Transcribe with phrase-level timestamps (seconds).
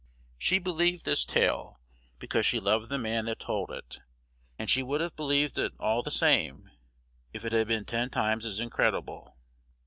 [0.39, 1.79] She believed this tale,
[2.17, 3.99] because she loved the man that told it;
[4.57, 6.71] and she would have believed it all the same
[7.33, 9.37] if it had been ten times as incredible.